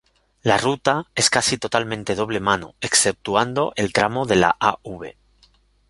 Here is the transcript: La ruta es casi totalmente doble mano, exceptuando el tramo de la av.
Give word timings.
La 0.41 0.57
ruta 0.57 1.05
es 1.13 1.29
casi 1.29 1.59
totalmente 1.59 2.15
doble 2.15 2.39
mano, 2.39 2.73
exceptuando 2.81 3.71
el 3.75 3.93
tramo 3.93 4.25
de 4.25 4.35
la 4.35 4.49
av. 4.59 4.79